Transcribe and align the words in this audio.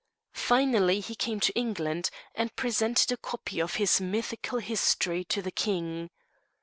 Finally 0.33 0.99
he 0.99 1.13
came 1.13 1.39
to 1.39 1.53
England, 1.53 2.09
and 2.33 2.55
presented 2.55 3.11
a 3.11 3.17
copy 3.17 3.59
of 3.59 3.75
his 3.75 4.01
mythical 4.01 4.57
history 4.57 5.23
to 5.23 5.43
the 5.43 5.51
King. 5.51 6.09